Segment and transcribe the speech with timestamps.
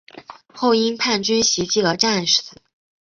[0.51, 2.55] 后因叛军袭击而战死。